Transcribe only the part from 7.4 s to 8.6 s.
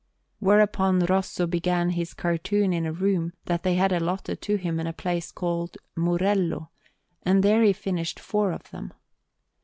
there he finished four